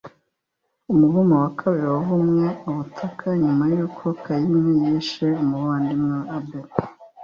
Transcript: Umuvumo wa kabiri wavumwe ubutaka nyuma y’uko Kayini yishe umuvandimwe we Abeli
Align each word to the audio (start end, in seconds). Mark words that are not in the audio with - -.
Umuvumo 0.91 1.33
wa 1.43 1.49
kabiri 1.59 1.85
wavumwe 1.93 2.45
ubutaka 2.69 3.25
nyuma 3.41 3.63
y’uko 3.73 4.03
Kayini 4.23 4.73
yishe 4.83 5.27
umuvandimwe 5.43 6.11
we 6.21 6.25
Abeli 6.37 6.71